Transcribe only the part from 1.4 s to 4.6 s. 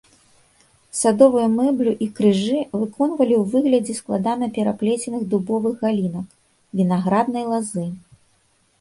мэблю і крыжы выконвалі ў выглядзе складана